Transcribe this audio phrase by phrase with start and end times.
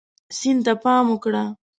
[0.37, 1.43] سیند ته پام وکړه.